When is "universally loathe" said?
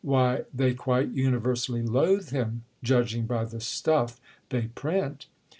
1.09-2.31